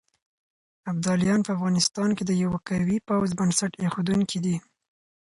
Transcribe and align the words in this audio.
ابداليان 0.91 1.39
په 1.43 1.51
افغانستان 1.55 2.09
کې 2.17 2.23
د 2.25 2.31
يوه 2.43 2.57
قوي 2.67 2.97
پوځ 3.07 3.29
بنسټ 3.39 3.71
اېښودونکي 3.81 4.39
دي. 4.45 4.55